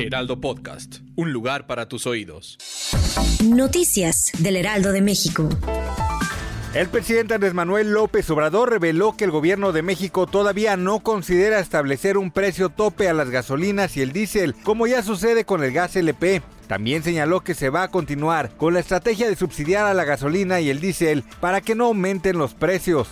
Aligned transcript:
Heraldo 0.00 0.40
Podcast, 0.40 0.98
un 1.16 1.32
lugar 1.32 1.66
para 1.66 1.88
tus 1.88 2.06
oídos. 2.06 2.56
Noticias 3.44 4.30
del 4.38 4.54
Heraldo 4.54 4.92
de 4.92 5.02
México. 5.02 5.48
El 6.72 6.88
presidente 6.88 7.34
Andrés 7.34 7.52
Manuel 7.52 7.90
López 7.90 8.30
Obrador 8.30 8.70
reveló 8.70 9.16
que 9.16 9.24
el 9.24 9.32
gobierno 9.32 9.72
de 9.72 9.82
México 9.82 10.28
todavía 10.28 10.76
no 10.76 11.00
considera 11.00 11.58
establecer 11.58 12.16
un 12.16 12.30
precio 12.30 12.68
tope 12.68 13.08
a 13.08 13.12
las 13.12 13.30
gasolinas 13.30 13.96
y 13.96 14.02
el 14.02 14.12
diésel, 14.12 14.54
como 14.62 14.86
ya 14.86 15.02
sucede 15.02 15.44
con 15.44 15.64
el 15.64 15.72
gas 15.72 15.96
LP. 15.96 16.42
También 16.68 17.02
señaló 17.02 17.40
que 17.40 17.54
se 17.54 17.68
va 17.68 17.82
a 17.82 17.90
continuar 17.90 18.50
con 18.56 18.74
la 18.74 18.80
estrategia 18.80 19.28
de 19.28 19.34
subsidiar 19.34 19.86
a 19.86 19.94
la 19.94 20.04
gasolina 20.04 20.60
y 20.60 20.70
el 20.70 20.78
diésel 20.80 21.24
para 21.40 21.60
que 21.60 21.74
no 21.74 21.86
aumenten 21.86 22.38
los 22.38 22.54
precios. 22.54 23.08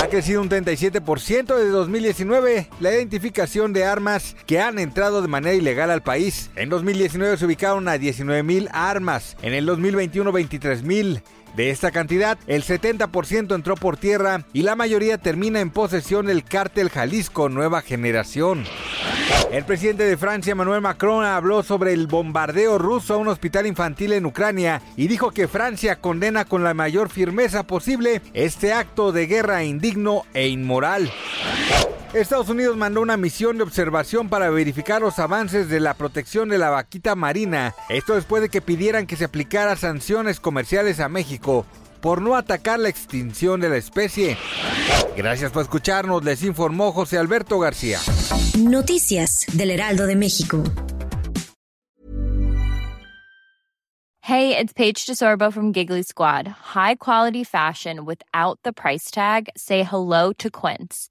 Ha 0.00 0.08
crecido 0.08 0.42
un 0.42 0.48
37% 0.48 1.46
desde 1.46 1.70
2019 1.70 2.68
la 2.80 2.92
identificación 2.92 3.72
de 3.72 3.84
armas 3.84 4.36
que 4.46 4.60
han 4.60 4.78
entrado 4.78 5.22
de 5.22 5.28
manera 5.28 5.54
ilegal 5.54 5.90
al 5.90 6.02
país. 6.02 6.50
En 6.56 6.68
2019 6.68 7.36
se 7.36 7.46
ubicaron 7.46 7.88
a 7.88 7.98
19 7.98 8.42
mil 8.42 8.68
armas, 8.72 9.36
en 9.42 9.54
el 9.54 9.66
2021 9.66 10.32
23 10.32 10.82
mil. 10.82 11.22
De 11.56 11.70
esta 11.70 11.90
cantidad, 11.90 12.38
el 12.46 12.64
70% 12.64 13.54
entró 13.54 13.76
por 13.76 13.96
tierra 13.96 14.44
y 14.52 14.62
la 14.62 14.76
mayoría 14.76 15.16
termina 15.16 15.60
en 15.60 15.70
posesión 15.70 16.26
del 16.26 16.44
cártel 16.44 16.90
Jalisco 16.90 17.48
Nueva 17.48 17.80
Generación. 17.80 18.64
El 19.50 19.64
presidente 19.64 20.04
de 20.04 20.16
Francia, 20.16 20.52
Emmanuel 20.52 20.80
Macron, 20.80 21.24
habló 21.24 21.62
sobre 21.62 21.92
el 21.92 22.06
bombardeo 22.06 22.78
ruso 22.78 23.14
a 23.14 23.16
un 23.16 23.28
hospital 23.28 23.66
infantil 23.66 24.12
en 24.12 24.26
Ucrania 24.26 24.82
y 24.96 25.06
dijo 25.08 25.30
que 25.30 25.48
Francia 25.48 25.96
condena 25.96 26.44
con 26.44 26.62
la 26.62 26.74
mayor 26.74 27.08
firmeza 27.08 27.62
posible 27.62 28.20
este 28.34 28.72
acto 28.72 29.12
de 29.12 29.26
guerra 29.26 29.64
indigno 29.64 30.24
e 30.34 30.48
inmoral. 30.48 31.10
Estados 32.12 32.48
Unidos 32.48 32.76
mandó 32.76 33.02
una 33.02 33.16
misión 33.16 33.58
de 33.58 33.64
observación 33.64 34.28
para 34.28 34.48
verificar 34.50 35.02
los 35.02 35.18
avances 35.18 35.68
de 35.68 35.80
la 35.80 35.94
protección 35.94 36.48
de 36.48 36.58
la 36.58 36.70
vaquita 36.70 37.14
marina. 37.14 37.74
Esto 37.88 38.14
después 38.14 38.42
de 38.42 38.48
que 38.48 38.62
pidieran 38.62 39.06
que 39.06 39.16
se 39.16 39.24
aplicara 39.24 39.76
sanciones 39.76 40.40
comerciales 40.40 41.00
a 41.00 41.08
México 41.08 41.66
por 42.06 42.22
no 42.22 42.36
atacar 42.36 42.78
la 42.78 42.88
extinción 42.88 43.60
de 43.60 43.68
la 43.68 43.78
especie. 43.78 44.38
Gracias 45.16 45.50
por 45.50 45.62
escucharnos, 45.62 46.22
les 46.22 46.44
informó 46.44 46.92
José 46.92 47.18
Alberto 47.18 47.58
García. 47.58 47.98
Noticias 48.56 49.44
del 49.54 49.72
Heraldo 49.72 50.06
de 50.06 50.14
México. 50.14 50.62
Hey, 54.20 54.56
it's 54.56 54.72
Paige 54.72 55.04
DeSorbo 55.04 55.52
from 55.52 55.72
Giggly 55.72 56.04
Squad. 56.04 56.46
High 56.76 56.94
quality 56.94 57.42
fashion 57.42 58.04
without 58.04 58.60
the 58.62 58.72
price 58.72 59.10
tag. 59.10 59.48
Say 59.56 59.82
hello 59.82 60.32
to 60.34 60.48
Quince. 60.48 61.10